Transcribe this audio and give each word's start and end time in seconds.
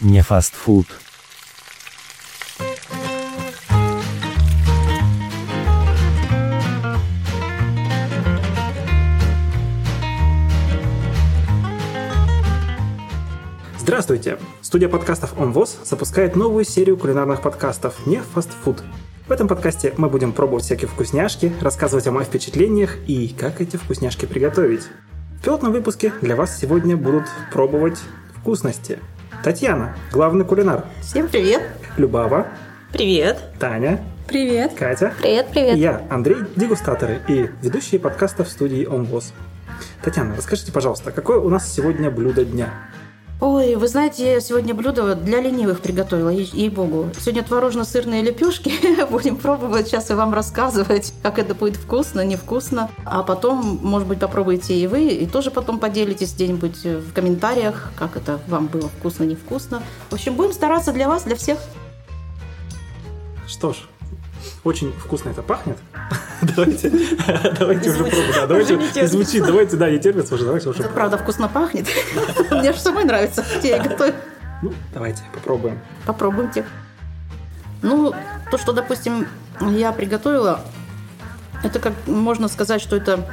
Не 0.00 0.22
фастфуд. 0.22 0.86
Здравствуйте! 13.78 14.38
Студия 14.62 14.88
подкастов 14.88 15.38
ОМВОЗ 15.38 15.80
запускает 15.84 16.34
новую 16.34 16.64
серию 16.64 16.96
кулинарных 16.96 17.42
подкастов 17.42 18.06
«Не 18.06 18.22
фастфуд». 18.22 18.82
В 19.28 19.32
этом 19.32 19.48
подкасте 19.48 19.92
мы 19.98 20.08
будем 20.08 20.32
пробовать 20.32 20.64
всякие 20.64 20.88
вкусняшки, 20.88 21.52
рассказывать 21.60 22.06
о 22.06 22.12
моих 22.12 22.28
впечатлениях 22.28 22.96
и 23.06 23.28
как 23.28 23.60
эти 23.60 23.76
вкусняшки 23.76 24.24
приготовить. 24.24 24.84
В 25.38 25.44
пилотном 25.44 25.72
выпуске 25.72 26.10
для 26.22 26.36
вас 26.36 26.58
сегодня 26.58 26.96
будут 26.96 27.24
пробовать 27.52 27.98
вкусности. 28.34 28.98
Татьяна, 29.42 29.96
главный 30.12 30.44
кулинар. 30.44 30.84
Всем 31.00 31.26
привет. 31.26 31.62
Любава. 31.96 32.48
Привет. 32.92 33.38
Таня. 33.58 34.04
Привет. 34.28 34.74
Катя. 34.78 35.14
Привет, 35.18 35.46
привет. 35.50 35.76
И 35.76 35.80
я, 35.80 36.02
Андрей, 36.10 36.36
дегустаторы 36.56 37.20
и 37.26 37.48
ведущие 37.62 38.00
подкаста 38.00 38.44
в 38.44 38.48
студии 38.48 38.84
ОМВОЗ. 38.84 39.32
Татьяна, 40.02 40.36
расскажите, 40.36 40.72
пожалуйста, 40.72 41.10
какое 41.10 41.38
у 41.38 41.48
нас 41.48 41.72
сегодня 41.72 42.10
блюдо 42.10 42.44
дня? 42.44 42.68
Ой, 43.40 43.74
вы 43.76 43.88
знаете, 43.88 44.32
я 44.34 44.40
сегодня 44.40 44.74
блюдо 44.74 45.14
для 45.14 45.40
ленивых 45.40 45.80
приготовила, 45.80 46.28
ей- 46.28 46.50
ей-богу. 46.52 47.08
Сегодня 47.18 47.42
творожно-сырные 47.42 48.20
лепешки. 48.22 48.70
Будем 49.10 49.36
пробовать 49.36 49.86
сейчас 49.86 50.10
и 50.10 50.14
вам 50.14 50.34
рассказывать, 50.34 51.14
как 51.22 51.38
это 51.38 51.54
будет 51.54 51.76
вкусно, 51.76 52.22
невкусно. 52.22 52.90
А 53.06 53.22
потом, 53.22 53.80
может 53.82 54.06
быть, 54.06 54.20
попробуйте 54.20 54.74
и 54.74 54.86
вы, 54.86 55.08
и 55.08 55.26
тоже 55.26 55.50
потом 55.50 55.78
поделитесь 55.78 56.34
где-нибудь 56.34 56.84
в 56.84 57.14
комментариях, 57.14 57.90
как 57.96 58.18
это 58.18 58.40
вам 58.46 58.66
было 58.66 58.90
вкусно, 58.90 59.24
невкусно. 59.24 59.82
В 60.10 60.14
общем, 60.14 60.34
будем 60.34 60.52
стараться 60.52 60.92
для 60.92 61.08
вас, 61.08 61.22
для 61.22 61.34
всех. 61.34 61.58
Что 63.48 63.72
ж, 63.72 63.76
очень 64.64 64.92
вкусно 64.92 65.30
это 65.30 65.40
пахнет. 65.40 65.78
Давайте, 66.42 66.90
давайте 67.58 67.90
уже 67.90 67.98
пробуем. 68.04 68.32
Да, 68.34 68.46
Давайте, 68.46 68.76
не 68.76 69.06
звучит, 69.06 69.44
давайте, 69.44 69.76
да, 69.76 69.90
не 69.90 69.98
терпится 69.98 70.34
уже, 70.34 70.44
давайте 70.44 70.68
уже. 70.68 70.82
Правда 70.84 71.18
вкусно 71.18 71.48
пахнет. 71.48 71.86
Мне 72.50 72.72
же 72.72 72.78
самой 72.78 73.04
нравится, 73.04 73.42
хотя 73.42 73.68
я 73.68 73.82
готовлю. 73.82 74.14
Ну, 74.62 74.72
давайте, 74.92 75.22
попробуем. 75.34 75.78
Попробуйте. 76.06 76.64
Ну, 77.82 78.12
то, 78.50 78.58
что, 78.58 78.72
допустим, 78.72 79.26
я 79.60 79.92
приготовила, 79.92 80.60
это 81.62 81.78
как 81.78 81.92
можно 82.06 82.48
сказать, 82.48 82.80
что 82.80 82.96
это 82.96 83.26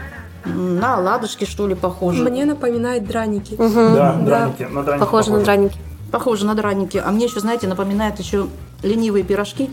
на 0.45 0.95
оладушки, 0.95 1.45
что 1.45 1.67
ли, 1.67 1.75
похоже. 1.75 2.23
Мне 2.23 2.45
напоминает 2.45 3.05
драники. 3.05 3.55
Да, 3.57 3.67
Да. 3.67 4.13
драники, 4.21 4.63
на 4.63 4.83
драники 4.83 4.99
Похоже 5.03 5.31
на 5.31 5.39
драники. 5.41 5.77
Похоже 6.11 6.45
на 6.45 6.55
драники. 6.55 7.01
А 7.03 7.11
мне 7.11 7.25
еще, 7.25 7.39
знаете, 7.41 7.67
напоминает 7.67 8.19
еще 8.19 8.47
ленивые 8.83 9.23
пирожки 9.25 9.69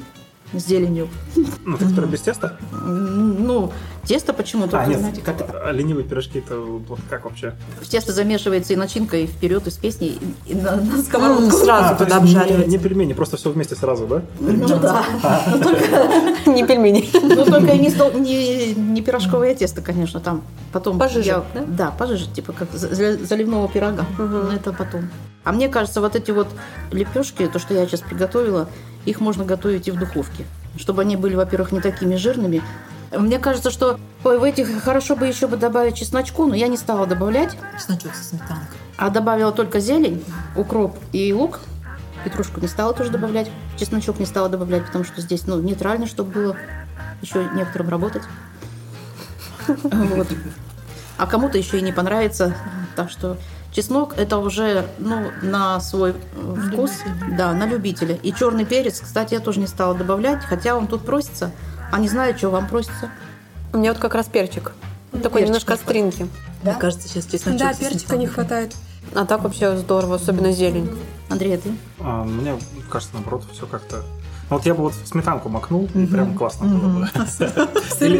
с 0.58 0.66
зеленью. 0.66 1.08
Ну, 1.64 1.76
ты 1.76 1.86
которые 1.88 2.10
без 2.10 2.20
теста? 2.20 2.56
Ну, 2.72 3.72
тесто 4.04 4.32
почему-то, 4.32 4.78
А, 4.80 4.86
нет, 4.86 4.98
знаете, 5.00 5.20
как 5.22 5.36
а 5.54 5.72
ленивые 5.72 6.04
пирожки, 6.04 6.38
это 6.38 6.62
как 7.08 7.24
вообще? 7.24 7.54
в 7.80 7.88
тесто 7.88 8.12
замешивается 8.12 8.72
и 8.72 8.76
начинка, 8.76 9.16
и 9.16 9.26
вперед, 9.26 9.66
и 9.66 9.70
с 9.70 9.76
песней, 9.76 10.18
и, 10.46 10.54
на, 10.54 10.76
на 10.76 11.02
сковородку. 11.02 11.50
Сразу 11.50 11.96
то 11.96 12.04
туда 12.04 12.16
есть 12.18 12.32
не- 12.34 12.38
обжаривать. 12.40 12.66
Не 12.68 12.78
пельмени, 12.78 13.12
просто 13.12 13.36
все 13.36 13.50
вместе 13.50 13.74
сразу, 13.76 14.06
да? 14.06 14.22
Ну 14.40 14.66
да. 14.78 15.04
Ну, 15.52 15.58
только, 15.62 16.50
Не 16.50 16.66
пельмени. 16.66 17.08
ну, 17.14 17.44
только 17.44 17.76
не, 17.76 17.90
пирожковое 19.02 19.54
тесто, 19.54 19.80
конечно, 19.82 20.20
там 20.20 20.42
потом. 20.72 20.98
Пожиже, 20.98 21.42
да? 21.54 21.64
Да, 21.66 21.90
пожиже, 21.90 22.26
типа 22.30 22.52
как 22.52 22.70
за- 22.72 22.94
за- 22.94 23.24
заливного 23.24 23.68
пирога. 23.68 24.04
Но 24.18 24.52
это 24.52 24.72
потом. 24.72 25.08
А 25.44 25.52
мне 25.52 25.68
кажется, 25.68 26.00
вот 26.00 26.16
эти 26.16 26.30
вот 26.30 26.48
лепешки, 26.90 27.46
то, 27.48 27.58
что 27.58 27.74
я 27.74 27.86
сейчас 27.86 28.00
приготовила, 28.00 28.68
их 29.04 29.20
можно 29.20 29.44
готовить 29.44 29.88
и 29.88 29.90
в 29.90 29.98
духовке. 29.98 30.44
Чтобы 30.76 31.02
они 31.02 31.16
были, 31.16 31.34
во-первых, 31.34 31.72
не 31.72 31.80
такими 31.80 32.16
жирными. 32.16 32.62
Мне 33.12 33.38
кажется, 33.38 33.70
что 33.70 33.98
в 34.22 34.42
этих 34.42 34.82
хорошо 34.82 35.14
бы 35.14 35.26
еще 35.26 35.46
бы 35.46 35.56
добавить 35.56 35.96
чесночку, 35.96 36.46
но 36.46 36.54
я 36.54 36.68
не 36.68 36.76
стала 36.76 37.06
добавлять, 37.06 37.56
Чесночок 37.78 38.14
со 38.14 38.24
сметанкой. 38.24 38.76
а 38.96 39.10
добавила 39.10 39.52
только 39.52 39.78
зелень, 39.78 40.24
укроп 40.56 40.98
и 41.12 41.32
лук. 41.32 41.60
Петрушку 42.24 42.60
не 42.60 42.68
стала 42.68 42.94
тоже 42.94 43.10
добавлять, 43.10 43.50
чесночок 43.76 44.18
не 44.18 44.26
стала 44.26 44.48
добавлять, 44.48 44.86
потому 44.86 45.04
что 45.04 45.20
здесь 45.20 45.46
ну, 45.46 45.60
нейтрально, 45.60 46.06
чтобы 46.06 46.32
было 46.32 46.56
еще 47.22 47.48
некоторым 47.54 47.88
работать. 47.88 48.22
Вот. 49.66 50.26
А 51.16 51.26
кому-то 51.26 51.56
еще 51.56 51.78
и 51.78 51.82
не 51.82 51.92
понравится. 51.92 52.54
Так 52.96 53.10
что 53.10 53.38
чеснок 53.74 54.14
это 54.16 54.38
уже 54.38 54.86
ну, 54.98 55.30
на 55.42 55.80
свой 55.80 56.14
вкус. 56.68 56.92
Да, 57.36 57.52
на 57.52 57.66
любителя. 57.66 58.16
И 58.22 58.32
черный 58.32 58.64
перец, 58.64 59.00
кстати, 59.00 59.34
я 59.34 59.40
тоже 59.40 59.60
не 59.60 59.66
стала 59.66 59.94
добавлять, 59.94 60.42
хотя 60.44 60.76
он 60.76 60.86
тут 60.86 61.04
просится. 61.04 61.50
А 61.92 61.98
не 61.98 62.08
знаю, 62.08 62.36
что 62.36 62.50
вам 62.50 62.68
просится. 62.68 63.10
У 63.72 63.78
меня 63.78 63.92
вот 63.92 64.00
как 64.00 64.14
раз 64.14 64.26
перчик. 64.26 64.72
Он 65.12 65.20
такой 65.20 65.40
Перчик 65.40 65.48
немножко 65.48 65.74
остринки. 65.74 66.28
Мне 66.62 66.74
кажется, 66.74 67.08
сейчас 67.08 67.26
чесночок 67.26 67.58
Да, 67.58 67.74
перчика 67.74 68.16
не 68.16 68.26
хватает. 68.26 68.74
А 69.14 69.26
так 69.26 69.42
вообще 69.42 69.76
здорово, 69.76 70.16
особенно 70.16 70.50
зелень. 70.52 70.90
Андрей, 71.28 71.56
а 71.56 71.58
ты? 71.58 71.76
А, 72.00 72.24
мне 72.24 72.58
кажется, 72.90 73.14
наоборот, 73.14 73.44
все 73.52 73.66
как-то... 73.66 74.02
Ну, 74.50 74.56
вот 74.56 74.66
я 74.66 74.74
бы 74.74 74.82
вот 74.82 74.94
сметанку 75.04 75.48
макнул, 75.48 75.88
и 75.94 76.06
прям 76.06 76.34
классно 76.36 76.66
было 76.66 76.88
бы. 77.00 77.08
Или, 78.00 78.18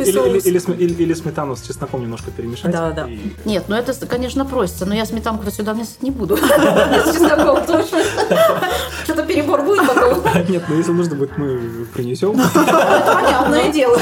сметану 1.14 1.54
с 1.54 1.62
чесноком 1.62 2.00
немножко 2.02 2.30
перемешать. 2.30 2.70
Да, 2.72 2.90
да. 2.92 3.06
и- 3.08 3.32
Нет, 3.44 3.64
ну 3.68 3.76
это, 3.76 3.92
конечно, 4.06 4.44
просится, 4.46 4.86
но 4.86 4.94
я 4.94 5.04
сметанку-то 5.04 5.50
сюда 5.50 5.74
вносить 5.74 6.02
не 6.02 6.10
буду. 6.10 6.36
С 6.36 7.12
чесноком 7.12 7.66
точно. 7.66 7.98
Что-то 9.04 9.23
будет 9.62 9.87
потом. 9.87 10.22
Нет, 10.48 10.65
ну 10.69 10.76
если 10.76 10.92
нужно 10.92 11.16
будет, 11.16 11.37
мы 11.38 11.87
принесем. 11.92 12.32
Понятное 12.54 13.72
дело. 13.72 13.98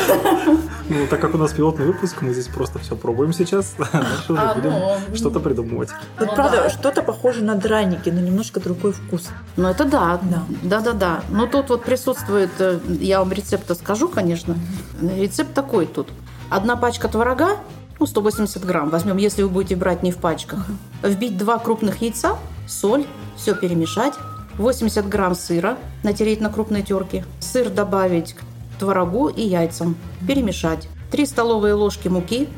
Ну, 0.89 1.07
так 1.09 1.21
как 1.21 1.35
у 1.35 1.39
нас 1.39 1.53
пилотный 1.53 1.87
выпуск, 1.87 2.17
мы 2.23 2.33
здесь 2.33 2.49
просто 2.49 2.79
все 2.79 2.97
пробуем 2.97 3.33
сейчас. 3.33 3.75
Дальше 3.79 4.33
уже 4.33 4.43
А, 4.43 4.55
будем 4.55 4.71
ну. 4.71 5.17
что-то 5.17 5.41
придумывать. 5.41 5.91
Вот 6.19 6.29
Ну 6.29 6.35
правда, 6.35 6.63
да. 6.65 6.71
что-то 6.71 7.03
похоже 7.03 7.43
на 7.45 7.55
драники, 7.55 8.11
но 8.11 8.21
немножко 8.21 8.61
другой 8.61 8.93
вкус. 8.93 9.29
Ну 9.57 9.69
это 9.69 9.85
да, 9.85 10.19
Да. 10.23 10.43
да, 10.63 10.81
да, 10.81 10.93
да. 10.93 11.21
Но 11.31 11.47
тут 11.47 11.71
вот 11.71 11.83
присутствует, 11.85 12.51
э, 12.59 12.79
я 13.01 13.19
вам 13.21 13.33
рецепт 13.33 13.75
скажу, 13.77 14.09
конечно. 14.09 14.57
Рецепт 15.01 15.55
такой 15.55 15.87
тут. 15.87 16.09
Одна 16.51 16.77
пачка 16.77 17.09
творога, 17.09 17.57
ну 17.99 18.07
180 18.07 18.65
грамм, 18.65 18.91
возьмем, 18.91 19.17
если 19.17 19.43
вы 19.43 19.49
будете 19.49 19.77
брать 19.77 20.03
не 20.03 20.13
в 20.13 20.17
пачках. 20.19 20.67
Вбить 21.03 21.39
два 21.39 21.59
крупных 21.59 22.03
яйца, 22.03 22.37
соль, 22.67 23.07
все 23.37 23.55
перемешать. 23.55 24.15
80 24.59 25.09
грамм 25.09 25.35
сыра 25.35 25.79
натереть 26.03 26.41
на 26.41 26.51
крупной 26.51 26.83
терке. 26.83 27.25
Сыр 27.41 27.71
добавить 27.71 28.35
к 28.35 28.43
творогу 28.79 29.29
и 29.29 29.43
яйцам. 29.43 29.97
Перемешать. 30.27 30.89
3 31.11 31.27
столовые 31.27 31.75
ложки 31.75 32.09
муки. 32.09 32.49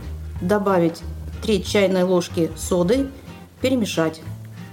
Добавить 0.41 1.03
3 1.43 1.65
чайной 1.65 2.03
ложки 2.03 2.51
соды. 2.57 3.09
Перемешать. 3.61 4.21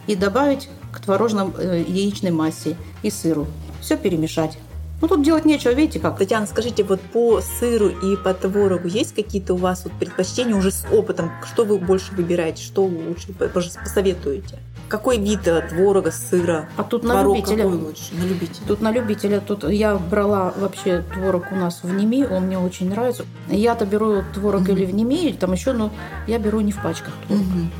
И 0.08 0.16
добавить 0.16 0.70
к 0.92 1.00
творожной 1.00 1.48
э, 1.58 1.84
яичной 1.88 2.32
массе 2.32 2.76
и 3.04 3.10
сыру. 3.10 3.48
Все 3.82 3.98
перемешать. 3.98 4.58
Ну 5.02 5.08
тут 5.08 5.24
делать 5.24 5.46
нечего, 5.46 5.72
видите 5.72 6.00
как? 6.00 6.20
Татьяна, 6.20 6.46
скажите, 6.46 6.84
вот 6.84 7.02
по 7.02 7.42
сыру 7.42 7.90
и 7.90 8.16
по 8.18 8.36
творогу 8.36 8.88
есть 8.88 9.16
какие-то 9.16 9.56
у 9.56 9.58
вас 9.58 9.84
вот 9.84 9.94
предпочтения 9.94 10.56
уже 10.56 10.72
с 10.72 10.86
опытом? 10.92 11.32
Что 11.52 11.66
вы 11.66 11.80
больше 11.80 12.14
выбираете? 12.14 12.62
Что 12.62 12.84
лучше 12.84 13.34
посоветуете? 13.34 14.60
Какой 14.92 15.18
вид 15.18 15.48
э, 15.48 15.62
творога, 15.70 16.12
сыра? 16.12 16.68
А 16.76 16.84
тут 16.84 17.06
на 17.06 17.14
Творог 17.14 17.38
любителя. 17.38 17.64
какой 17.64 17.78
лучше? 17.78 18.14
На 18.14 18.24
любителя. 18.26 18.68
Тут 18.68 18.82
на 18.82 18.92
любителя. 18.92 19.40
Тут 19.40 19.64
я 19.64 19.96
брала 19.96 20.54
вообще 20.58 21.06
творог 21.14 21.46
у 21.54 21.56
нас 21.56 21.80
в 21.82 21.94
Неми, 21.94 22.28
он 22.30 22.48
мне 22.48 22.60
очень 22.60 22.90
нравится. 22.90 23.26
Я-то 23.48 23.86
беру 23.86 24.22
творог 24.34 24.68
или 24.68 24.84
в 24.84 24.94
Неми, 24.94 25.28
или 25.28 25.38
там 25.38 25.54
еще, 25.54 25.72
но 25.72 25.92
я 26.28 26.40
беру 26.40 26.60
не 26.60 26.74
в 26.74 26.84
пачках 26.84 27.14
творог. 27.26 27.42
Мгм. 27.42 27.72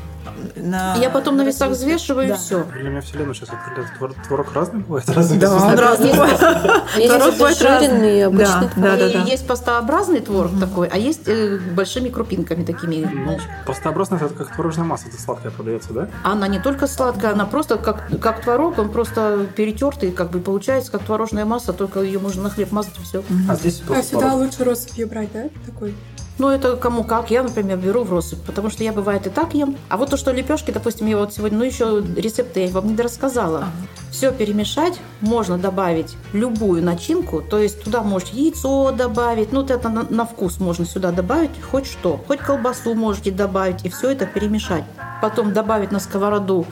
На- 0.56 0.94
Я 0.96 1.10
потом 1.10 1.36
на 1.36 1.42
весах 1.42 1.70
взвешиваю 1.70 2.28
Да. 2.28 2.34
и 2.34 2.36
все. 2.38 2.64
Для 2.64 2.90
меня 2.90 3.00
вселенную 3.00 3.34
сейчас 3.34 3.50
открыли. 3.50 3.86
Твор- 3.98 4.14
Творог 4.26 4.52
разный 4.54 4.80
бывает? 4.80 5.08
Разве 5.08 5.38
Да, 5.38 5.54
он 5.54 5.78
разный 5.78 6.10
Творог 6.12 7.34
бывает 7.34 7.62
разный. 7.62 8.24
обычный 8.26 8.68
Да, 8.76 8.96
да, 8.96 9.08
да. 9.10 9.22
есть 9.24 9.46
пастообразный 9.46 10.20
творог 10.20 10.58
такой, 10.60 10.88
а 10.88 10.96
есть 10.98 11.22
э, 11.26 11.58
большими 11.74 12.08
крупинками 12.08 12.64
такими. 12.64 13.04
Ну, 13.12 13.38
Пастообразная 13.66 14.18
это 14.20 14.34
как 14.34 14.54
творожная 14.54 14.84
масса, 14.84 15.08
это 15.08 15.20
сладкая 15.20 15.50
продается, 15.50 15.92
да? 15.92 16.08
Она 16.22 16.46
не 16.48 16.60
только 16.60 16.86
сладкая, 16.86 17.32
она 17.32 17.46
просто 17.46 17.76
как, 17.76 18.08
как 18.20 18.42
творог, 18.42 18.78
он 18.78 18.90
просто 18.90 19.46
перетертый, 19.56 20.12
как 20.12 20.30
бы 20.30 20.40
получается, 20.40 20.92
как 20.92 21.02
творожная 21.04 21.44
масса, 21.44 21.72
только 21.72 22.00
ее 22.00 22.18
можно 22.18 22.42
на 22.44 22.50
хлеб 22.50 22.70
мазать 22.72 22.98
и 22.98 23.02
все. 23.02 23.22
А 23.48 23.54
здесь 23.56 23.82
А 23.90 24.02
сюда 24.02 24.20
творог. 24.20 24.38
лучше 24.40 24.64
россыпью 24.64 25.08
брать, 25.08 25.32
да? 25.32 25.44
Такой. 25.66 25.94
Ну, 26.38 26.48
это 26.48 26.76
кому 26.76 27.04
как. 27.04 27.30
Я, 27.30 27.42
например, 27.42 27.78
беру 27.78 28.04
в 28.04 28.12
россыпь, 28.12 28.42
потому 28.42 28.70
что 28.70 28.82
я, 28.82 28.92
бывает, 28.92 29.26
и 29.26 29.30
так 29.30 29.54
ем. 29.54 29.76
А 29.88 29.96
вот 29.96 30.10
то, 30.10 30.16
что 30.16 30.32
лепешки, 30.32 30.70
допустим, 30.70 31.06
я 31.06 31.18
вот 31.18 31.32
сегодня, 31.34 31.58
ну, 31.58 31.64
еще 31.64 32.02
рецепты 32.16 32.64
я 32.64 32.68
вам 32.70 32.88
не 32.88 33.02
рассказала. 33.02 33.66
Все 34.10 34.32
перемешать, 34.32 34.98
можно 35.20 35.58
добавить 35.58 36.16
любую 36.32 36.82
начинку, 36.82 37.40
то 37.40 37.58
есть 37.58 37.82
туда 37.82 38.02
можете 38.02 38.36
яйцо 38.36 38.92
добавить, 38.92 39.52
ну, 39.52 39.60
вот 39.60 39.70
это 39.70 39.88
на, 39.88 40.04
на 40.08 40.26
вкус 40.26 40.60
можно 40.60 40.84
сюда 40.84 41.12
добавить, 41.12 41.50
хоть 41.70 41.86
что. 41.86 42.20
Хоть 42.26 42.40
колбасу 42.40 42.94
можете 42.94 43.30
добавить, 43.30 43.84
и 43.84 43.88
все 43.88 44.10
это 44.10 44.26
перемешать. 44.26 44.84
Потом 45.20 45.52
добавить 45.52 45.92
на 45.92 46.00
сковороду 46.00 46.66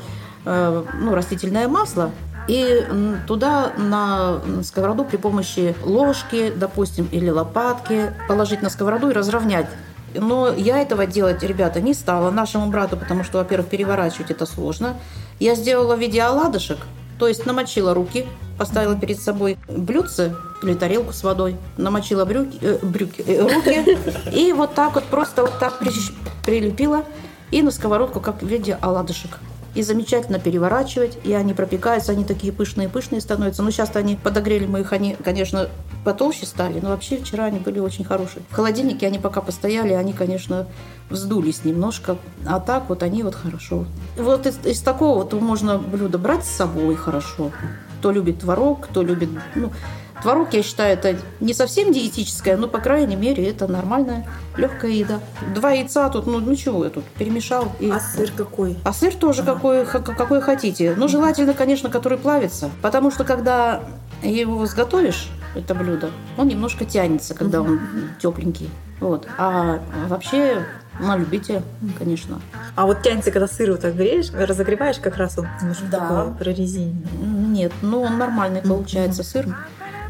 э, 0.44 0.84
ну, 1.00 1.14
растительное 1.14 1.68
масло, 1.68 2.10
И 2.48 2.86
туда 3.26 3.72
на 3.76 4.40
сковороду 4.62 5.04
при 5.04 5.16
помощи 5.16 5.74
ложки, 5.82 6.52
допустим, 6.54 7.08
или 7.12 7.30
лопатки 7.30 8.12
положить 8.28 8.62
на 8.62 8.70
сковороду 8.70 9.10
и 9.10 9.12
разровнять. 9.12 9.66
Но 10.14 10.52
я 10.52 10.78
этого 10.78 11.06
делать, 11.06 11.42
ребята, 11.42 11.80
не 11.80 11.94
стала 11.94 12.30
нашему 12.30 12.66
брату, 12.66 12.96
потому 12.96 13.22
что, 13.22 13.38
во-первых, 13.38 13.68
переворачивать 13.68 14.30
это 14.30 14.46
сложно. 14.46 14.96
Я 15.38 15.54
сделала 15.54 15.94
в 15.94 16.00
виде 16.00 16.20
оладышек, 16.22 16.78
то 17.18 17.28
есть 17.28 17.46
намочила 17.46 17.94
руки, 17.94 18.26
поставила 18.58 18.96
перед 18.96 19.20
собой 19.20 19.58
блюдце 19.68 20.34
или 20.62 20.74
тарелку 20.74 21.12
с 21.12 21.22
водой, 21.22 21.56
намочила 21.76 22.24
брюки, 22.24 22.58
э, 22.60 22.78
брюки, 22.82 23.22
э, 23.26 23.40
руки 23.42 23.98
и 24.32 24.52
вот 24.52 24.74
так 24.74 24.94
вот 24.94 25.04
просто 25.04 25.42
вот 25.42 25.58
так 25.58 25.78
прилепила 26.44 27.04
и 27.50 27.62
на 27.62 27.70
сковородку, 27.70 28.20
как 28.20 28.42
в 28.42 28.46
виде 28.46 28.78
оладышек. 28.80 29.38
И 29.74 29.82
замечательно 29.82 30.38
переворачивать, 30.38 31.18
и 31.24 31.32
они 31.32 31.54
пропекаются, 31.54 32.12
они 32.12 32.24
такие 32.24 32.52
пышные-пышные 32.52 33.20
становятся. 33.20 33.62
Ну, 33.62 33.70
сейчас 33.70 33.94
они 33.94 34.16
подогрели 34.16 34.66
мы 34.66 34.80
их, 34.80 34.92
они, 34.92 35.16
конечно, 35.22 35.68
потолще 36.04 36.46
стали, 36.46 36.80
но 36.80 36.90
вообще 36.90 37.18
вчера 37.18 37.44
они 37.44 37.60
были 37.60 37.78
очень 37.78 38.04
хорошие. 38.04 38.42
В 38.50 38.54
холодильнике 38.54 39.06
они 39.06 39.18
пока 39.18 39.40
постояли, 39.40 39.92
они, 39.92 40.12
конечно, 40.12 40.66
вздулись 41.08 41.64
немножко, 41.64 42.16
а 42.46 42.58
так 42.58 42.88
вот 42.88 43.02
они 43.02 43.22
вот 43.22 43.34
хорошо. 43.34 43.86
Вот 44.16 44.46
из, 44.46 44.58
из 44.64 44.80
такого 44.80 45.22
вот 45.22 45.32
можно 45.40 45.78
блюдо 45.78 46.18
брать 46.18 46.44
с 46.44 46.50
собой 46.50 46.96
хорошо. 46.96 47.52
Кто 48.00 48.10
любит 48.10 48.40
творог, 48.40 48.86
кто 48.86 49.02
любит... 49.02 49.28
Ну, 49.54 49.70
творог, 50.22 50.52
я 50.52 50.62
считаю, 50.62 50.94
это 50.94 51.16
не 51.40 51.54
совсем 51.54 51.92
диетическое, 51.92 52.56
но, 52.56 52.68
по 52.68 52.78
крайней 52.78 53.16
мере, 53.16 53.48
это 53.48 53.66
нормальная, 53.66 54.26
легкая 54.56 54.90
еда. 54.90 55.20
Два 55.54 55.72
яйца 55.72 56.08
тут, 56.08 56.26
ну, 56.26 56.40
ну 56.40 56.54
чего 56.56 56.84
я 56.84 56.90
тут, 56.90 57.04
перемешал. 57.18 57.72
И... 57.80 57.90
А 57.90 58.00
сыр 58.00 58.30
какой? 58.36 58.76
А 58.84 58.92
сыр 58.92 59.14
тоже 59.14 59.42
какой, 59.42 59.84
х- 59.84 60.00
какой 60.00 60.40
хотите. 60.40 60.94
Ну, 60.96 61.08
желательно, 61.08 61.54
конечно, 61.54 61.90
который 61.90 62.18
плавится. 62.18 62.70
Потому 62.82 63.10
что 63.10 63.24
когда 63.24 63.82
его 64.22 64.64
сготовишь, 64.66 65.28
это 65.54 65.74
блюдо, 65.74 66.10
он 66.36 66.48
немножко 66.48 66.84
тянется, 66.84 67.34
когда 67.34 67.60
он 67.62 67.80
тепленький. 68.20 68.70
Вот. 69.00 69.26
А 69.38 69.80
вообще 70.08 70.64
на 71.00 71.16
любителя, 71.16 71.62
конечно. 71.98 72.40
А 72.76 72.84
вот 72.84 73.02
тянется, 73.02 73.30
когда 73.30 73.48
сыр 73.48 73.70
вот 73.72 73.80
так 73.80 73.96
греешь, 73.96 74.30
разогреваешь, 74.32 74.98
как 74.98 75.16
раз 75.16 75.38
он 75.38 75.46
немножко 75.60 75.84
Да. 75.90 75.98
такой 76.00 76.34
прорезиненный. 76.34 77.06
Нет, 77.22 77.72
ну 77.80 78.02
он 78.02 78.18
нормальный 78.18 78.60
получается 78.60 79.22
сыр. 79.24 79.46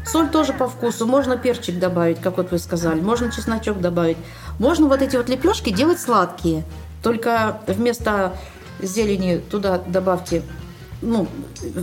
Соль 0.05 0.29
тоже 0.29 0.53
по 0.53 0.67
вкусу. 0.67 1.05
Можно 1.05 1.37
перчик 1.37 1.79
добавить, 1.79 2.19
как 2.21 2.37
вот 2.37 2.51
вы 2.51 2.59
сказали. 2.59 2.99
Можно 2.99 3.31
чесночок 3.31 3.79
добавить. 3.79 4.17
Можно 4.59 4.87
вот 4.87 5.01
эти 5.01 5.15
вот 5.15 5.29
лепешки 5.29 5.69
делать 5.71 5.99
сладкие. 5.99 6.63
Только 7.03 7.61
вместо 7.67 8.33
зелени 8.79 9.37
туда 9.37 9.79
добавьте, 9.85 10.43
ну, 11.01 11.27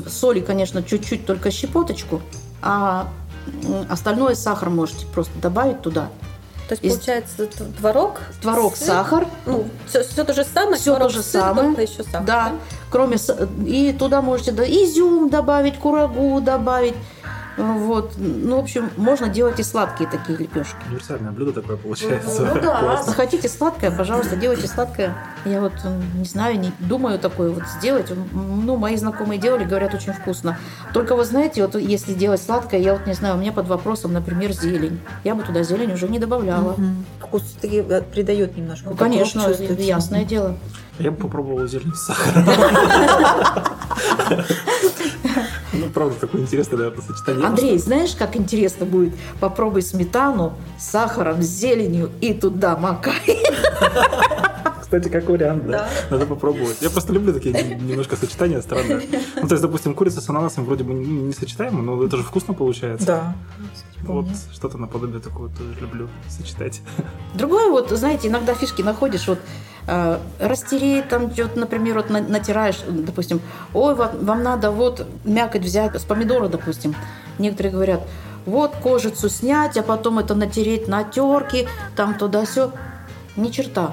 соли, 0.08 0.40
конечно, 0.40 0.82
чуть-чуть, 0.82 1.26
только 1.26 1.50
щепоточку. 1.50 2.20
А 2.60 3.08
остальное 3.88 4.34
сахар 4.34 4.68
можете 4.70 5.06
просто 5.06 5.32
добавить 5.40 5.80
туда. 5.80 6.08
То 6.68 6.74
есть, 6.74 6.84
Из- 6.84 6.92
получается, 6.92 7.46
творог, 7.78 8.20
Творог, 8.42 8.76
сыр, 8.76 8.86
сахар, 8.88 9.26
Ну, 9.46 9.64
все, 9.86 10.02
то 10.24 10.34
же 10.34 10.44
самое, 10.44 10.76
Всё 10.76 10.96
творог, 10.96 11.08
то 11.12 11.14
же 11.16 11.22
сыр, 11.22 11.40
самое. 11.40 11.68
только 11.68 11.82
еще 11.82 12.02
сахар. 12.02 12.24
Да, 12.24 12.52
кроме 12.90 13.16
с- 13.16 13.34
и 13.66 13.92
туда 13.98 14.20
можете 14.20 14.52
да, 14.52 14.64
изюм 14.64 15.30
добавить, 15.30 15.78
курагу 15.78 16.40
добавить. 16.42 16.94
Вот. 17.58 18.12
Ну, 18.16 18.56
в 18.56 18.60
общем, 18.60 18.88
можно 18.96 19.28
делать 19.28 19.58
и 19.58 19.62
сладкие 19.62 20.08
такие 20.08 20.38
лепешки. 20.38 20.76
Универсальное 20.88 21.32
блюдо 21.32 21.52
такое 21.60 21.76
получается. 21.76 22.42
Ну 22.54 22.60
да, 22.60 22.78
Классно. 22.80 23.10
захотите 23.10 23.48
сладкое, 23.48 23.90
пожалуйста, 23.90 24.36
делайте 24.36 24.68
сладкое. 24.68 25.14
Я 25.44 25.60
вот 25.60 25.72
не 26.14 26.24
знаю, 26.24 26.58
не 26.58 26.72
думаю 26.78 27.18
такое 27.18 27.50
вот 27.50 27.64
сделать. 27.78 28.12
Ну, 28.32 28.76
мои 28.76 28.96
знакомые 28.96 29.40
делали, 29.40 29.64
говорят, 29.64 29.92
очень 29.94 30.12
вкусно. 30.12 30.56
Только 30.94 31.16
вы 31.16 31.24
знаете, 31.24 31.66
вот 31.66 31.74
если 31.74 32.14
делать 32.14 32.40
сладкое, 32.40 32.80
я 32.80 32.92
вот 32.94 33.06
не 33.06 33.14
знаю, 33.14 33.34
у 33.34 33.38
меня 33.38 33.52
под 33.52 33.66
вопросом, 33.66 34.12
например, 34.12 34.52
зелень. 34.52 35.00
Я 35.24 35.34
бы 35.34 35.42
туда 35.42 35.62
зелень 35.64 35.92
уже 35.92 36.08
не 36.08 36.18
добавляла. 36.18 36.72
Мгм. 36.72 37.04
Вкус 37.20 37.42
все-таки 37.42 37.82
придает 38.12 38.56
немножко. 38.56 38.90
Ну, 38.90 38.96
конечно, 38.96 39.42
ясное 39.78 40.24
дело. 40.24 40.56
Я 40.98 41.10
бы 41.10 41.16
попробовал 41.16 41.66
зелень 41.66 41.94
с 41.94 42.06
сахаром. 42.06 42.44
Ну, 45.78 45.90
правда, 45.90 46.14
такое 46.20 46.42
интересное, 46.42 46.78
наверное, 46.78 47.02
сочетание. 47.02 47.46
Андрей, 47.46 47.78
знаешь, 47.78 48.14
как 48.14 48.36
интересно 48.36 48.86
будет? 48.86 49.14
Попробуй 49.40 49.82
сметану 49.82 50.54
с 50.78 50.90
сахаром, 50.90 51.42
с 51.42 51.46
зеленью 51.46 52.10
и 52.20 52.34
туда 52.34 52.76
макай. 52.76 53.42
Кстати, 54.80 55.08
как 55.10 55.28
вариант, 55.28 55.66
да. 55.66 55.86
Надо 56.08 56.24
попробовать. 56.24 56.78
Я 56.80 56.88
просто 56.88 57.12
люблю 57.12 57.34
такие 57.34 57.52
немножко 57.52 58.16
сочетания 58.16 58.60
странные. 58.62 59.06
Ну, 59.36 59.46
то 59.46 59.54
есть, 59.54 59.62
допустим, 59.62 59.94
курица 59.94 60.22
с 60.22 60.28
ананасом 60.30 60.64
вроде 60.64 60.82
бы 60.82 60.94
не 60.94 61.32
сочетаемо, 61.34 61.82
но 61.82 62.02
это 62.02 62.16
же 62.16 62.22
вкусно 62.22 62.54
получается. 62.54 63.06
Да. 63.06 63.36
Вот 64.02 64.26
что-то 64.52 64.78
наподобие 64.78 65.20
такого 65.20 65.50
тоже 65.50 65.74
люблю 65.80 66.08
сочетать. 66.28 66.80
Другое 67.34 67.70
вот, 67.70 67.90
знаете, 67.90 68.28
иногда 68.28 68.54
фишки 68.54 68.80
находишь, 68.80 69.28
вот 69.28 69.40
растереть 70.38 71.08
там 71.08 71.32
что-то, 71.32 71.58
например, 71.58 71.96
вот 71.96 72.10
на- 72.10 72.20
натираешь, 72.20 72.78
допустим, 72.88 73.40
ой, 73.72 73.94
вам, 73.94 74.10
вам 74.22 74.42
надо 74.42 74.70
вот 74.70 75.06
мякоть 75.24 75.62
взять 75.62 75.94
с 75.96 76.04
помидора, 76.04 76.48
допустим. 76.48 76.94
Некоторые 77.38 77.72
говорят, 77.72 78.00
вот 78.46 78.72
кожицу 78.82 79.28
снять, 79.28 79.76
а 79.76 79.82
потом 79.82 80.18
это 80.18 80.34
натереть 80.34 80.88
на 80.88 81.04
терке, 81.04 81.68
там 81.96 82.14
туда 82.14 82.44
все. 82.44 82.72
Ни 83.36 83.48
черта. 83.50 83.92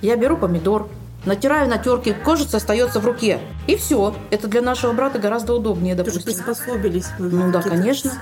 Я 0.00 0.16
беру 0.16 0.36
помидор, 0.36 0.88
натираю 1.24 1.68
на 1.68 1.78
терке, 1.78 2.12
кожица 2.14 2.58
остается 2.58 3.00
в 3.00 3.06
руке. 3.06 3.38
И 3.66 3.76
все. 3.76 4.14
Это 4.30 4.48
для 4.48 4.60
нашего 4.62 4.92
брата 4.92 5.18
гораздо 5.18 5.54
удобнее, 5.54 5.94
Тоже 5.94 6.10
допустим. 6.18 6.44
приспособились. 6.44 7.06
вы 7.18 7.30
Ну 7.30 7.50
да, 7.52 7.62
конечно. 7.62 8.12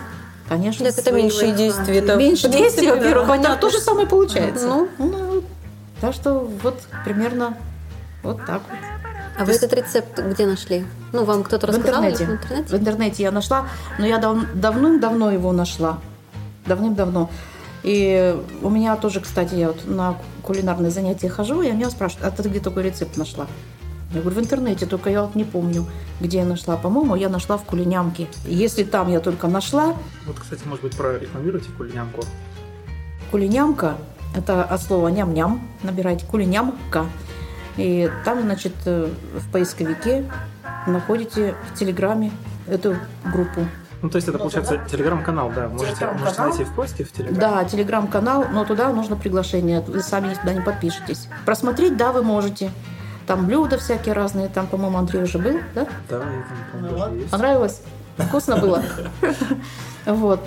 Конечно. 0.48 0.84
Так 0.86 0.98
это 0.98 1.12
меньше 1.12 1.36
Свои 1.38 1.52
действий. 1.52 1.96
Это 1.98 2.16
Меньше 2.16 2.48
действий, 2.48 2.90
во-первых, 2.90 3.28
да. 3.28 3.36
хотя 3.36 3.56
то 3.56 3.70
же 3.70 3.78
самое 3.78 4.06
получается. 4.08 4.66
Ну. 4.66 4.88
Ну, 4.98 5.29
так 6.00 6.14
что 6.14 6.40
вот 6.62 6.80
примерно 7.04 7.56
вот 8.22 8.38
так 8.46 8.62
вот. 8.68 8.78
А 9.38 9.44
вы 9.44 9.52
этот 9.52 9.72
рецепт 9.72 10.18
где 10.18 10.46
нашли? 10.46 10.84
Ну, 11.12 11.24
вам 11.24 11.42
кто-то 11.44 11.66
В 11.66 11.70
рассказал? 11.70 12.04
интернете. 12.04 12.26
В 12.26 12.30
интернете? 12.32 12.76
В 12.76 12.80
интернете 12.80 13.22
я 13.22 13.30
нашла, 13.30 13.66
но 13.98 14.06
я 14.06 14.18
дав- 14.18 14.52
давным-давно 14.54 15.30
его 15.30 15.52
нашла. 15.52 15.98
Давным-давно. 16.66 17.30
И 17.82 18.36
у 18.60 18.68
меня 18.68 18.96
тоже, 18.96 19.20
кстати, 19.20 19.54
я 19.54 19.68
вот 19.68 19.86
на 19.86 20.16
кулинарные 20.42 20.90
занятия 20.90 21.30
хожу, 21.30 21.62
и 21.62 21.70
меня 21.72 21.88
спрашивают, 21.88 22.26
а 22.26 22.42
ты 22.42 22.46
где 22.48 22.60
такой 22.60 22.82
рецепт 22.82 23.16
нашла? 23.16 23.46
Я 24.12 24.20
говорю, 24.20 24.40
в 24.40 24.42
интернете, 24.42 24.84
только 24.86 25.08
я 25.08 25.22
вот 25.22 25.34
не 25.34 25.44
помню, 25.44 25.86
где 26.20 26.38
я 26.38 26.44
нашла. 26.44 26.76
По-моему, 26.76 27.14
я 27.14 27.28
нашла 27.30 27.56
в 27.56 27.62
кулинямке. 27.64 28.26
Если 28.44 28.82
там 28.84 29.08
я 29.08 29.20
только 29.20 29.46
нашла, 29.48 29.94
Вот, 30.26 30.38
кстати, 30.38 30.62
может 30.66 30.82
быть, 30.82 30.96
прорекламируйте 30.96 31.70
кулинямку. 31.78 32.22
Кулинямка– 33.30 33.96
это 34.34 34.64
от 34.64 34.82
слова 34.82 35.08
ням-ням. 35.08 35.60
Набирайте 35.82 36.26
кулинямка. 36.26 37.06
И 37.76 38.10
там, 38.24 38.42
значит, 38.42 38.74
э, 38.84 39.08
в 39.34 39.50
поисковике 39.50 40.30
находите 40.86 41.54
в 41.72 41.78
Телеграме 41.78 42.30
эту 42.66 42.96
группу. 43.24 43.66
Ну, 44.02 44.08
то 44.08 44.16
есть 44.16 44.28
это, 44.28 44.38
Ну, 44.38 44.44
получается, 44.44 44.78
да. 44.78 44.84
телеграм-канал, 44.88 45.52
да. 45.54 45.68
Можете, 45.68 46.06
можете 46.12 46.40
найти 46.40 46.64
в 46.64 46.74
поиске 46.74 47.04
в 47.04 47.12
телеграм. 47.12 47.38
Да, 47.38 47.64
телеграм-канал, 47.64 48.46
но 48.50 48.64
туда 48.64 48.90
нужно 48.92 49.16
приглашение. 49.16 49.80
Вы 49.80 50.00
сами 50.00 50.32
туда 50.34 50.54
не 50.54 50.60
подпишетесь. 50.60 51.28
Просмотреть, 51.44 51.96
да, 51.96 52.12
вы 52.12 52.22
можете. 52.22 52.70
Там 53.26 53.46
блюда 53.46 53.78
всякие 53.78 54.14
разные. 54.14 54.48
Там, 54.48 54.66
по-моему, 54.66 54.98
Андрей 54.98 55.22
уже 55.22 55.38
был, 55.38 55.58
да? 55.74 55.86
Да, 56.08 56.16
и 56.16 56.20
там, 56.20 56.90
по-моему, 56.90 57.14
есть. 57.16 57.30
Понравилось? 57.30 57.82
Вкусно 58.16 58.56
было? 58.56 58.82
Вот. 60.06 60.40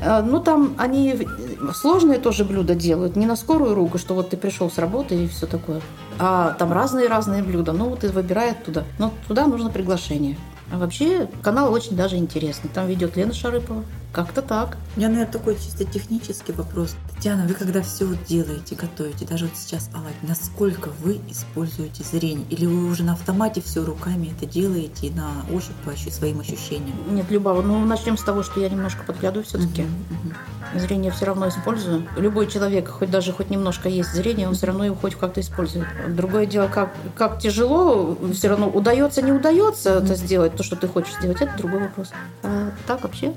Э, 0.00 0.22
Ну, 0.22 0.40
там 0.40 0.74
они 0.78 1.26
сложные 1.74 2.18
тоже 2.18 2.44
блюда 2.44 2.74
делают, 2.74 3.16
не 3.16 3.26
на 3.26 3.36
скорую 3.36 3.74
руку, 3.74 3.98
что 3.98 4.14
вот 4.14 4.30
ты 4.30 4.36
пришел 4.36 4.70
с 4.70 4.78
работы 4.78 5.24
и 5.24 5.28
все 5.28 5.46
такое. 5.46 5.80
А 6.18 6.54
там 6.58 6.72
разные-разные 6.72 7.42
блюда. 7.42 7.72
Ну, 7.72 7.90
вот 7.90 8.04
и 8.04 8.08
выбирай 8.08 8.50
оттуда. 8.52 8.84
Но 8.98 9.12
туда 9.26 9.46
нужно 9.46 9.70
приглашение. 9.70 10.36
А 10.72 10.78
вообще 10.78 11.28
канал 11.42 11.72
очень 11.72 11.96
даже 11.96 12.16
интересный. 12.16 12.70
Там 12.72 12.86
ведет 12.86 13.16
Лена 13.16 13.32
Шарыпова. 13.32 13.84
Как-то 14.18 14.42
так. 14.42 14.76
У 14.96 14.98
меня, 14.98 15.10
наверное, 15.10 15.32
такой 15.32 15.54
чисто 15.54 15.84
технический 15.84 16.50
вопрос. 16.50 16.96
Татьяна, 17.14 17.46
вы 17.46 17.54
когда 17.54 17.82
все 17.82 18.04
вот 18.04 18.24
делаете, 18.24 18.74
готовите, 18.74 19.24
даже 19.24 19.44
вот 19.44 19.56
сейчас 19.56 19.90
оладьи, 19.94 20.16
насколько 20.22 20.90
вы 21.04 21.20
используете 21.30 22.02
зрение? 22.02 22.44
Или 22.50 22.66
вы 22.66 22.90
уже 22.90 23.04
на 23.04 23.12
автомате 23.12 23.62
все 23.64 23.84
руками 23.84 24.34
это 24.36 24.44
делаете 24.44 25.06
и 25.06 25.10
на 25.10 25.30
ощупь 25.54 25.76
по 25.84 25.92
своим 25.92 26.40
ощущениям? 26.40 26.96
Нет, 27.14 27.26
Любава, 27.30 27.62
ну 27.62 27.78
начнем 27.84 28.18
с 28.18 28.24
того, 28.24 28.42
что 28.42 28.58
я 28.58 28.68
немножко 28.68 29.04
подглядываю 29.04 29.44
все-таки. 29.44 29.82
Мгм. 29.82 30.80
Зрение 30.80 31.12
все 31.12 31.26
равно 31.26 31.48
использую. 31.48 32.08
Любой 32.16 32.48
человек, 32.48 32.88
хоть 32.88 33.12
даже 33.12 33.32
хоть 33.32 33.50
немножко 33.50 33.88
есть 33.88 34.12
зрение, 34.12 34.48
он 34.48 34.54
все 34.54 34.66
равно 34.66 34.84
его 34.84 34.96
хоть 34.96 35.14
как-то 35.14 35.40
использует. 35.40 35.86
Другое 36.08 36.46
дело, 36.46 36.66
как, 36.66 36.92
как 37.14 37.38
тяжело, 37.38 38.18
все 38.34 38.48
равно 38.48 38.68
удается, 38.68 39.22
не 39.22 39.30
удается 39.30 39.98
это 39.98 40.16
сделать, 40.16 40.56
то, 40.56 40.64
что 40.64 40.74
ты 40.74 40.88
хочешь 40.88 41.14
сделать, 41.14 41.40
это 41.40 41.56
другой 41.56 41.82
вопрос. 41.82 42.10
А 42.42 42.72
так 42.88 43.04
вообще? 43.04 43.32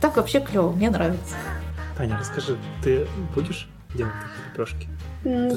Так 0.00 0.16
вообще 0.16 0.40
клево, 0.40 0.72
мне 0.72 0.90
нравится. 0.90 1.34
Таня, 1.96 2.16
расскажи, 2.18 2.56
ты 2.82 3.06
будешь 3.34 3.68
делать 3.94 4.12
такие 4.22 4.50
лепешки? 4.50 4.88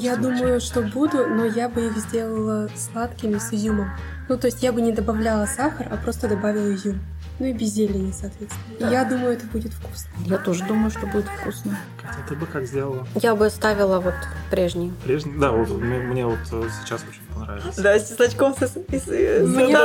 Я 0.04 0.16
думаю, 0.16 0.60
что 0.60 0.82
буду, 0.82 1.26
но 1.26 1.44
я 1.44 1.68
бы 1.68 1.86
их 1.86 1.96
сделала 1.96 2.68
сладкими 2.74 3.38
с 3.38 3.52
изюмом. 3.52 3.90
Ну, 4.28 4.36
то 4.36 4.46
есть 4.46 4.62
я 4.62 4.72
бы 4.72 4.80
не 4.80 4.92
добавляла 4.92 5.46
сахар, 5.46 5.86
а 5.90 5.96
просто 5.96 6.28
добавила 6.28 6.74
изюм. 6.74 7.00
Ну 7.42 7.48
и 7.48 7.52
без 7.52 7.70
зелени, 7.70 8.12
соответственно. 8.12 8.62
И 8.78 8.84
я 8.92 9.04
думаю, 9.04 9.32
это 9.32 9.44
будет 9.46 9.72
вкусно. 9.72 10.08
Я 10.26 10.38
тоже 10.38 10.62
думаю, 10.64 10.92
что 10.92 11.08
будет 11.08 11.24
вкусно. 11.26 11.76
Катя, 12.00 12.18
ты 12.28 12.36
бы 12.36 12.46
как 12.46 12.64
сделала? 12.66 13.04
Я 13.20 13.34
бы 13.34 13.50
ставила 13.50 13.98
вот 13.98 14.14
прежний. 14.48 14.92
Прежний? 15.02 15.32
Да, 15.40 15.50
вот 15.50 15.68
мне, 15.70 15.98
мне 15.98 16.24
вот 16.24 16.38
э, 16.52 16.68
сейчас 16.84 17.02
очень 17.02 17.22
понравилось. 17.34 17.74
Да, 17.78 17.98
с 17.98 18.08
чесночком 18.10 18.54
с, 18.54 18.58
с- 18.60 18.74
с 18.76 19.08
Мне-. 19.08 19.76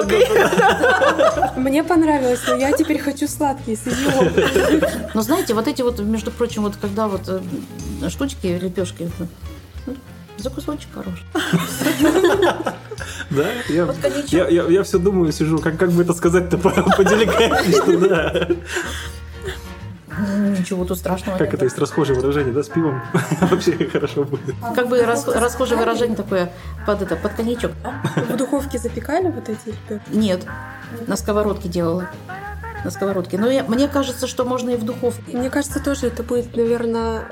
Мне 1.59 1.83
понравилось, 1.83 2.41
но 2.47 2.53
я 2.57 2.71
теперь 2.73 2.99
хочу 2.99 3.27
сладкие 3.27 3.75
с 3.75 3.87
изюмом. 3.87 4.29
Но 5.15 5.23
знаете, 5.23 5.55
вот 5.55 5.67
эти 5.67 5.81
вот, 5.81 5.97
между 5.99 6.29
прочим, 6.29 6.61
вот 6.61 6.75
когда 6.79 7.07
вот 7.07 7.21
э, 7.27 7.41
штучки, 8.09 8.45
лепешки, 8.61 9.09
ну, 9.87 9.95
за 10.37 10.51
кусочек 10.51 10.89
хороший. 10.93 11.25
Да, 13.29 13.45
я, 13.69 13.85
Вот 13.85 13.95
я, 14.27 14.47
я, 14.47 14.63
я 14.63 14.83
все 14.83 14.97
думаю, 14.97 15.31
сижу, 15.31 15.59
как, 15.59 15.77
как 15.77 15.91
бы 15.91 16.01
это 16.03 16.13
сказать-то 16.13 16.57
по- 16.57 16.69
поделикатнее, 16.71 17.81
что 17.81 17.97
да. 18.09 18.47
Ничего 20.57 20.83
тут 20.83 20.97
страшного. 20.97 21.37
Как 21.37 21.53
это 21.53 21.65
есть 21.65 21.77
расхожее 21.77 22.17
выражение, 22.19 22.51
да, 22.51 22.63
с 22.63 22.69
пивом 22.69 23.03
вообще 23.41 23.73
хорошо 23.87 24.23
будет. 24.23 24.55
Как 24.75 24.87
бы 24.89 24.99
рас- 25.05 25.27
расхожее 25.27 25.77
выражение 25.77 26.15
такое 26.17 26.51
под 26.87 27.03
это, 27.03 27.15
под 27.15 27.33
коньячок. 27.33 27.71
В 28.15 28.35
духовке 28.35 28.79
запекали 28.79 29.27
вот 29.29 29.47
эти? 29.49 29.75
Нет, 30.11 30.43
на 31.05 31.17
сковородке 31.17 31.69
делала. 31.69 32.09
На 32.83 32.89
сковородке. 32.89 33.37
Но 33.37 33.47
я- 33.49 33.63
мне 33.63 33.87
кажется, 33.87 34.25
что 34.25 34.43
можно 34.43 34.71
и 34.71 34.77
в 34.77 34.83
духовке. 34.85 35.37
Мне 35.37 35.51
кажется, 35.51 35.79
тоже 35.83 36.07
это 36.07 36.23
будет, 36.23 36.55
наверное, 36.55 37.29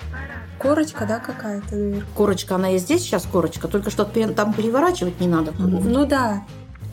корочка, 0.68 1.06
да, 1.06 1.20
какая-то, 1.20 1.76
наверное. 1.76 2.04
Корочка, 2.16 2.56
она 2.56 2.72
и 2.72 2.78
здесь 2.78 3.02
сейчас 3.02 3.28
корочка, 3.32 3.68
только 3.68 3.90
что 3.90 4.06
там 4.06 4.54
переворачивать 4.54 5.20
не 5.20 5.28
надо. 5.28 5.52
Ну 5.58 6.06
да, 6.06 6.44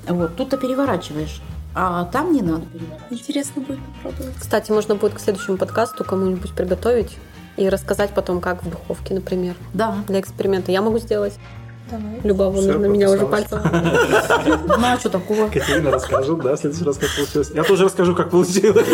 Вот, 0.08 0.36
тут-то 0.36 0.56
переворачиваешь, 0.56 1.40
а 1.74 2.04
там 2.06 2.32
не 2.32 2.42
надо 2.42 2.66
переворачивать. 2.66 3.12
интересно 3.20 3.62
будет 3.62 3.78
попробовать. 4.02 4.34
Кстати, 4.38 4.70
можно 4.72 4.94
будет 4.96 5.14
к 5.14 5.20
следующему 5.20 5.56
подкасту 5.56 6.04
кому-нибудь 6.04 6.52
приготовить 6.52 7.16
и 7.56 7.68
рассказать 7.68 8.10
потом, 8.10 8.40
как 8.40 8.62
в 8.64 8.70
духовке, 8.70 9.14
например, 9.14 9.54
Да. 9.74 9.94
для 10.08 10.20
эксперимента. 10.20 10.72
Я 10.72 10.80
могу 10.82 10.98
сделать. 10.98 11.34
Давай. 11.92 12.20
Люба, 12.24 12.42
вон 12.44 12.62
Всё, 12.62 12.78
на 12.78 12.86
меня 12.86 13.10
уже 13.10 13.26
пальцем. 13.26 13.60
Ну 13.62 14.74
а 14.86 14.96
что 14.98 15.10
такого? 15.10 15.48
Катерина 15.48 15.90
расскажет, 15.90 16.38
да, 16.40 16.56
в 16.56 16.58
следующий 16.58 16.84
раз, 16.84 16.96
как 16.96 17.10
получилось. 17.14 17.50
Я 17.54 17.64
тоже 17.64 17.84
расскажу, 17.84 18.14
как 18.14 18.30
получилось. 18.30 18.86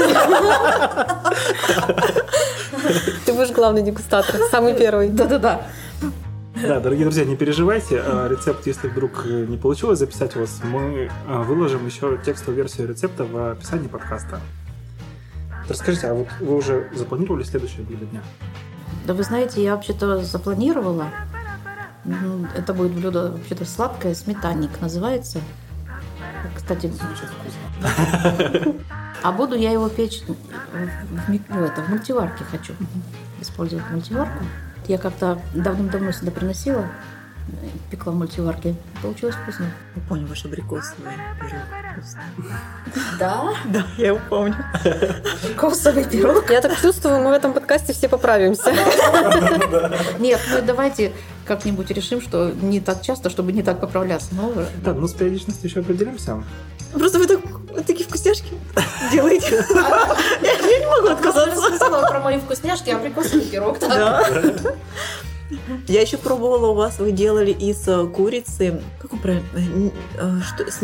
Ты 3.24 3.32
будешь 3.32 3.50
главный 3.52 3.82
дегустатор, 3.82 4.40
самый 4.50 4.74
первый. 4.74 5.10
Да-да-да. 5.10 5.62
Да, 6.60 6.80
дорогие 6.80 7.04
друзья, 7.04 7.24
не 7.24 7.36
переживайте. 7.36 8.02
а, 8.04 8.26
Рецепт, 8.28 8.66
если 8.66 8.88
вдруг 8.88 9.24
э, 9.26 9.46
не 9.48 9.56
получилось 9.56 10.00
записать 10.00 10.34
у 10.34 10.40
вас, 10.40 10.60
мы 10.64 11.08
а, 11.28 11.42
выложим 11.42 11.86
еще 11.86 12.18
текстовую 12.26 12.56
версию 12.56 12.88
рецепта 12.88 13.24
в 13.24 13.52
описании 13.52 13.86
подкаста. 13.86 14.40
Расскажите, 15.68 16.08
а 16.08 16.14
вот 16.14 16.26
вы 16.40 16.56
уже 16.56 16.90
запланировали 16.96 17.44
следующее 17.44 17.82
блюдо 17.84 18.06
дня? 18.06 18.22
Да 19.06 19.14
вы 19.14 19.22
знаете, 19.22 19.62
я 19.62 19.76
вообще-то 19.76 20.20
запланировала. 20.24 21.04
М, 22.12 22.48
Это 22.56 22.74
будет 22.74 22.92
блюдо 22.92 23.32
вообще-то 23.32 23.64
сладкое, 23.64 24.14
сметанник 24.14 24.80
называется. 24.80 25.40
Кстати, 26.56 26.86
Звучит 26.86 27.28
вкусно. 27.30 28.74
а 29.22 29.32
буду 29.32 29.56
я 29.56 29.70
его 29.72 29.88
печь 29.88 30.22
в, 30.22 30.34
в 30.34 31.62
это, 31.64 31.82
в 31.82 31.88
мультиварке 31.88 32.44
хочу 32.44 32.74
использовать 33.40 33.88
мультиварку. 33.90 34.44
Я 34.86 34.98
как-то 34.98 35.38
давным-давно 35.54 36.12
сюда 36.12 36.30
приносила, 36.30 36.86
пекла 37.90 38.12
в 38.12 38.16
мультиварке. 38.16 38.74
Получилось 39.02 39.34
вкусно. 39.34 39.66
Я 39.96 40.02
помню 40.08 40.26
ваш 40.26 40.44
абрикосовый 40.44 41.12
пирог. 41.40 41.62
Да? 43.18 43.44
Да, 43.66 43.86
я 43.96 44.08
его 44.08 44.20
помню. 44.28 44.56
Косовый 45.56 46.04
пирог. 46.04 46.50
Я 46.50 46.60
так 46.60 46.80
чувствую, 46.80 47.18
мы 47.22 47.30
в 47.30 47.32
этом 47.34 47.52
подкасте 47.52 47.92
все 47.92 48.08
поправимся. 48.08 48.72
Нет, 50.18 50.40
ну 50.50 50.62
давайте 50.64 51.12
как-нибудь 51.48 51.90
решим, 51.90 52.20
что 52.20 52.52
не 52.62 52.80
так 52.80 53.02
часто, 53.02 53.30
чтобы 53.30 53.52
не 53.52 53.62
так 53.62 53.80
поправляться. 53.80 54.28
Но 54.32 54.52
Да, 54.84 54.94
ну 54.94 55.08
с 55.08 55.14
периодичностью 55.14 55.68
еще 55.68 55.80
определимся. 55.80 56.42
Просто 56.92 57.18
вы 57.18 57.26
так, 57.26 57.40
вот 57.44 57.86
такие 57.86 58.06
вкусняшки 58.06 58.54
делаете. 59.12 59.64
Я 60.42 60.52
я 60.52 60.78
не 60.78 60.86
могу 60.86 61.08
отказаться. 61.08 61.70
рассказала 61.70 62.06
про 62.08 62.20
мои 62.20 62.38
вкусняшки, 62.38 62.90
абрикосовый 62.90 63.44
пирог. 63.44 63.78
Да. 63.80 64.22
Я 65.86 66.02
еще 66.02 66.18
пробовала 66.18 66.68
у 66.68 66.74
вас, 66.74 66.98
вы 66.98 67.12
делали 67.12 67.52
из 67.52 67.88
э, 67.88 68.06
курицы, 68.06 68.82
как 69.00 69.14
он 69.14 69.18
правильно, 69.18 69.44
э, 69.54 69.90
э, 70.18 70.40
что, 70.42 70.70
с 70.70 70.82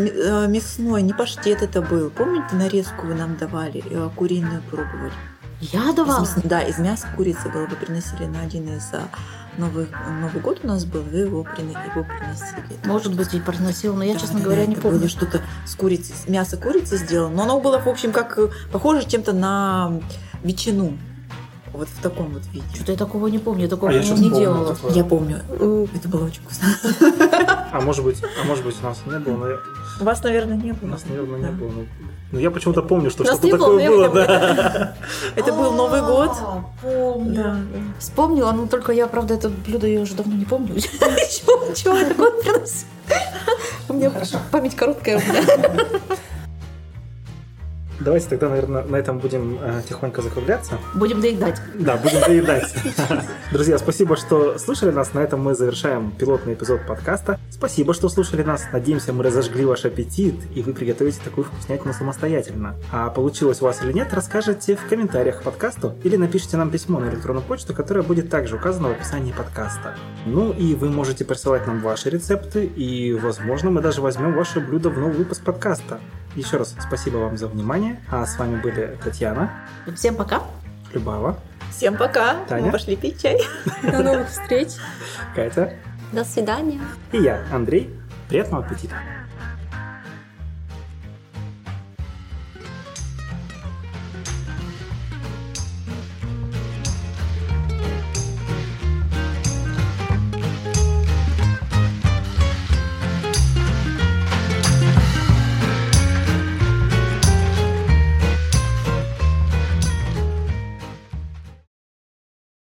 мясной, 0.48 1.02
не 1.02 1.12
паштет 1.12 1.62
это 1.62 1.82
был. 1.82 2.08
Помните, 2.08 2.54
нарезку 2.54 3.06
вы 3.06 3.14
нам 3.14 3.36
давали, 3.36 3.84
куриную 4.16 4.62
пробовать? 4.70 5.12
Я 5.72 5.90
Из 5.90 5.94
давала. 5.94 6.20
мяс- 6.20 6.34
Да, 6.44 6.60
из 6.62 6.78
мяса 6.78 7.06
курицы 7.16 7.48
было. 7.48 7.66
Вы 7.66 7.76
приносили 7.76 8.26
на 8.26 8.40
один 8.42 8.68
из 8.76 8.84
а, 8.92 9.08
новых, 9.56 9.88
Новый 10.20 10.42
год 10.42 10.60
у 10.62 10.66
нас 10.66 10.84
был, 10.84 11.02
вы 11.02 11.18
его, 11.20 11.42
прина- 11.44 11.78
его 11.90 12.04
приносили. 12.04 12.78
Может 12.84 13.14
быть, 13.14 13.32
и 13.34 13.40
приносила, 13.40 13.94
но 13.94 14.04
я, 14.04 14.14
Да, 14.14 14.20
честно 14.20 14.38
да, 14.40 14.44
говоря, 14.44 14.62
да, 14.62 14.66
не 14.66 14.72
это 14.74 14.82
помню. 14.82 14.98
Было 14.98 15.08
что-то 15.08 15.40
с 15.66 15.74
курицей, 15.74 16.14
с 16.22 16.28
мяса 16.28 16.56
курицы 16.56 16.96
сделано, 16.98 17.34
но 17.36 17.42
оно 17.44 17.60
было, 17.60 17.78
в 17.78 17.86
общем, 17.88 18.12
как 18.12 18.36
э, 18.38 18.48
похоже 18.72 19.06
чем-то 19.08 19.32
на 19.32 20.00
ветчину. 20.42 20.98
Вот 21.72 21.88
в 21.88 22.00
таком 22.02 22.32
вот 22.32 22.42
виде. 22.52 22.64
Что-то 22.74 22.92
я 22.92 22.98
такого 22.98 23.26
не 23.26 23.38
помню, 23.40 23.62
я 23.64 23.68
такого 23.68 23.90
А 23.90 23.94
я 23.94 24.02
не 24.02 24.08
помню 24.30 24.34
делала. 24.36 24.74
такое. 24.76 24.92
Я 24.92 25.04
помню, 25.04 25.40
М, 25.58 25.88
это 25.92 26.08
было 26.08 26.26
очень 26.26 26.40
вкусно. 26.42 26.68
А 27.74 27.80
может 27.80 28.04
быть, 28.04 28.22
а 28.40 28.46
может 28.46 28.64
быть 28.64 28.76
у 28.80 28.84
нас 28.86 28.98
не 29.04 29.18
было, 29.18 29.36
но 29.36 29.48
я- 29.48 29.58
У 30.00 30.04
вас, 30.04 30.22
наверное, 30.22 30.56
не 30.56 30.70
у 30.70 30.74
было. 30.76 30.90
нас, 30.90 31.04
наверное, 31.08 31.38
не 31.38 31.46
Да. 31.46 31.50
было. 31.50 31.70
Ну, 31.70 31.86
Ну, 32.30 32.38
я 32.38 32.50
почему-то 32.52 32.82
помню, 32.82 33.10
что 33.10 33.24
что-то 33.24 33.48
такое 33.48 33.88
но 33.88 33.96
было, 33.96 34.08
да. 34.08 34.96
Это 35.36 35.52
был 35.52 35.72
Новый 35.72 36.00
год. 36.00 36.30
А, 36.40 36.64
Помню. 36.82 37.34
Да. 37.34 37.56
Вспомнила, 37.98 38.52
но 38.52 38.66
только 38.68 38.92
я, 38.92 39.06
правда, 39.08 39.34
это 39.34 39.48
блюдо 39.50 39.86
я 39.88 40.00
уже 40.00 40.14
давно 40.14 40.34
не 40.36 40.44
помню. 40.44 40.80
Чего 41.74 41.96
я 41.96 42.06
такое 42.06 42.30
приносила? 42.30 42.88
У 43.88 43.92
меня 43.94 44.12
память 44.52 44.76
короткая. 44.76 45.20
Давайте 48.00 48.28
тогда, 48.28 48.48
наверное, 48.48 48.82
на 48.84 48.96
этом 48.96 49.18
будем 49.18 49.58
э, 49.60 49.82
тихонько 49.88 50.20
закругляться. 50.22 50.78
Будем 50.94 51.20
доедать. 51.20 51.60
Да, 51.74 51.96
будем 51.96 52.20
доедать. 52.20 52.74
Друзья, 53.52 53.78
спасибо, 53.78 54.16
что 54.16 54.58
слушали 54.58 54.90
нас. 54.90 55.14
На 55.14 55.20
этом 55.20 55.40
мы 55.40 55.54
завершаем 55.54 56.10
пилотный 56.10 56.54
эпизод 56.54 56.86
подкаста. 56.86 57.38
Спасибо, 57.50 57.94
что 57.94 58.08
слушали 58.08 58.42
нас. 58.42 58.64
Надеемся, 58.72 59.12
мы 59.12 59.22
разожгли 59.22 59.64
ваш 59.64 59.84
аппетит, 59.84 60.34
и 60.54 60.62
вы 60.62 60.72
приготовите 60.72 61.20
такую 61.22 61.44
вкуснятину 61.44 61.92
самостоятельно. 61.92 62.74
А 62.90 63.10
получилось 63.10 63.62
у 63.62 63.64
вас 63.66 63.82
или 63.82 63.92
нет, 63.92 64.08
расскажите 64.12 64.76
в 64.76 64.88
комментариях 64.88 65.40
к 65.40 65.42
подкасту 65.42 65.94
или 66.02 66.16
напишите 66.16 66.56
нам 66.56 66.70
письмо 66.70 66.98
на 66.98 67.10
электронную 67.10 67.44
почту, 67.44 67.74
которая 67.74 68.02
будет 68.02 68.28
также 68.28 68.56
указана 68.56 68.88
в 68.88 68.92
описании 68.92 69.32
подкаста. 69.32 69.96
Ну 70.26 70.52
и 70.52 70.74
вы 70.74 70.90
можете 70.90 71.24
присылать 71.24 71.66
нам 71.66 71.80
ваши 71.80 72.10
рецепты, 72.10 72.64
и, 72.64 73.12
возможно, 73.14 73.70
мы 73.70 73.80
даже 73.80 74.00
возьмем 74.00 74.34
ваше 74.34 74.60
блюдо 74.60 74.90
в 74.90 74.98
новый 74.98 75.16
выпуск 75.16 75.42
подкаста. 75.44 76.00
Еще 76.34 76.56
раз 76.56 76.74
спасибо 76.80 77.18
вам 77.18 77.36
за 77.36 77.46
внимание. 77.48 78.00
А 78.10 78.26
с 78.26 78.38
вами 78.38 78.60
были 78.60 78.98
Татьяна, 79.02 79.50
Всем 79.94 80.16
пока. 80.16 80.42
Любава, 80.92 81.38
Всем 81.70 81.96
пока. 81.96 82.44
Таня? 82.48 82.66
Мы 82.66 82.72
пошли 82.72 82.96
пить 82.96 83.20
чай. 83.22 83.40
До 83.82 84.02
новых 84.02 84.28
встреч. 84.28 84.68
Катя 85.34 85.74
До 86.12 86.24
свидания. 86.24 86.80
и 87.12 87.18
я, 87.18 87.42
Андрей. 87.52 87.94
Приятного 88.28 88.64
аппетита! 88.64 88.94